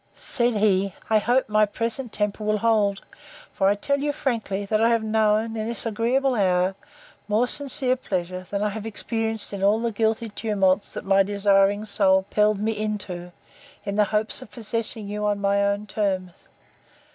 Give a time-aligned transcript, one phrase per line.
[0.15, 3.03] Said he, I hope my present temper will hold;
[3.53, 6.73] for I tell you frankly, that I have known, in this agreeable hour,
[7.27, 11.85] more sincere pleasure than I have experienced in all the guilty tumults that my desiring
[11.85, 13.31] soul compelled me into,
[13.85, 16.31] in the hopes of possessing you on my own terms.